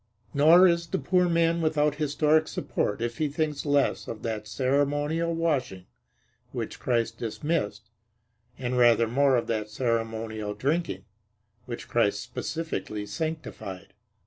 Nor 0.33 0.67
is 0.67 0.87
the 0.87 0.97
poor 0.97 1.29
man 1.29 1.61
without 1.61 1.93
historic 2.01 2.47
support 2.47 3.03
if 3.03 3.19
he 3.19 3.29
thinks 3.29 3.67
less 3.67 4.07
of 4.07 4.23
that 4.23 4.47
ceremonial 4.47 5.31
washing 5.35 5.85
which 6.51 6.79
Christ 6.79 7.19
dismissed, 7.19 7.87
and 8.57 8.79
rather 8.79 9.05
more 9.07 9.35
of 9.35 9.45
that 9.45 9.69
ceremonial 9.69 10.55
drinking 10.55 11.05
which 11.67 11.87
Christ 11.87 12.19
specially 12.19 13.05
sanctified. 13.05 13.93